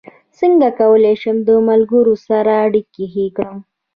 څنګه 0.39 0.67
کولی 0.79 1.15
شم 1.21 1.37
د 1.47 1.49
ملګرو 1.69 2.15
سره 2.27 2.51
اړیکې 2.65 3.05
ښې 3.13 3.25
کړم 3.37 3.57